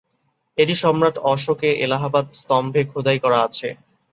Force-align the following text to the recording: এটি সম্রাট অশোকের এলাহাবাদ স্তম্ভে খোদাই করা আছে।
এটি 0.57 0.73
সম্রাট 0.75 1.15
অশোকের 1.31 1.73
এলাহাবাদ 1.85 2.25
স্তম্ভে 2.33 2.81
খোদাই 2.91 3.17
করা 3.23 3.39
আছে। 3.47 3.67